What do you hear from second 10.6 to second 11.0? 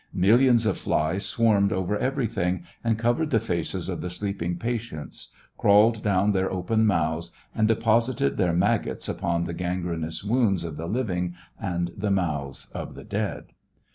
of the